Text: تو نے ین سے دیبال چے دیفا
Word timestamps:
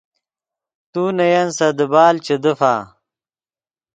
تو 0.91 1.01
نے 1.17 1.25
ین 1.33 1.47
سے 1.57 1.67
دیبال 1.77 2.15
چے 2.25 2.35
دیفا 2.43 2.73